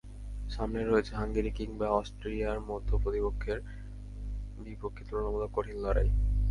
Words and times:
সামনে 0.49 0.81
রয়েছে 0.81 1.11
হাঙ্গেরি 1.15 1.51
কিংবা 1.51 1.87
অস্ট্রিয়ার 1.91 2.59
মতো 2.69 2.93
প্রতিপক্ষের 2.97 3.59
বিপক্ষে 4.57 5.03
তুলনামূলক 5.07 5.49
কঠিন 5.53 5.77
লড়াই। 5.77 6.09